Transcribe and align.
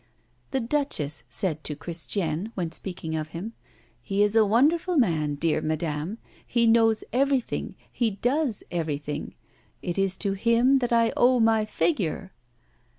The 0.49 0.59
Duchess 0.59 1.25
said 1.29 1.63
to 1.63 1.75
Christiane, 1.75 2.51
when 2.55 2.71
speaking 2.71 3.15
of 3.15 3.27
him: 3.37 3.53
"He 4.01 4.23
is 4.23 4.35
a 4.35 4.43
wonderful 4.43 4.97
man, 4.97 5.35
dear 5.35 5.61
Madame. 5.61 6.17
He 6.43 6.65
knows 6.65 7.03
everything; 7.13 7.75
he 7.91 8.09
does 8.09 8.63
everything. 8.71 9.35
It 9.83 9.99
is 9.99 10.17
to 10.17 10.33
him 10.33 10.79
that 10.79 10.91
I 10.91 11.13
owe 11.15 11.39
my 11.39 11.65
figure." 11.65 12.33